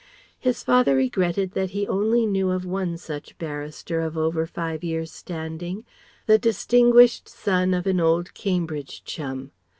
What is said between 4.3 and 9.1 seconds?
five years' standing: the distinguished son of an old Cambridge